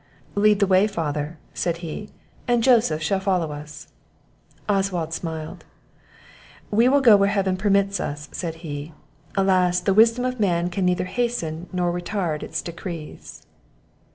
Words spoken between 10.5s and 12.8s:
can neither hasten, nor retard, its